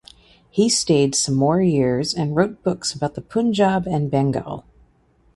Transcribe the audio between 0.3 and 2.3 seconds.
He stayed some more years